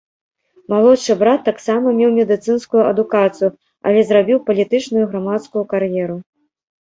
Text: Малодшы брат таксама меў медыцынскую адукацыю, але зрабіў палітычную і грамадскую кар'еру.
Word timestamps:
Малодшы 0.71 1.15
брат 1.19 1.39
таксама 1.49 1.91
меў 1.99 2.09
медыцынскую 2.19 2.81
адукацыю, 2.91 3.49
але 3.89 3.99
зрабіў 4.09 4.37
палітычную 4.49 5.03
і 5.07 5.11
грамадскую 5.11 5.63
кар'еру. 5.75 6.17